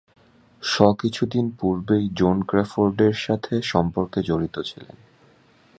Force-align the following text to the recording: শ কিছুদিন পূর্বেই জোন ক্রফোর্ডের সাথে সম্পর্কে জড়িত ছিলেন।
শ 0.63 0.75
কিছুদিন 0.99 1.45
পূর্বেই 1.59 2.05
জোন 2.13 2.37
ক্রফোর্ডের 2.43 3.15
সাথে 3.17 3.53
সম্পর্কে 3.63 4.19
জড়িত 4.21 4.55
ছিলেন। 4.59 4.95